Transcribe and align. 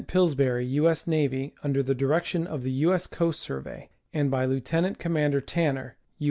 Pillsbury, 0.07 0.65
U. 0.65 0.89
S. 0.89 1.07
N., 1.07 1.51
under 1.63 1.83
the 1.83 1.93
direction 1.93 2.47
of 2.47 2.63
the 2.63 2.71
U. 2.71 2.91
S. 2.91 3.05
Coast 3.05 3.39
Survey, 3.39 3.89
and 4.11 4.31
by 4.31 4.45
Lieutenant 4.45 4.97
Com 4.97 5.13
mander 5.13 5.41
Tanner, 5.41 5.95
U. 6.17 6.19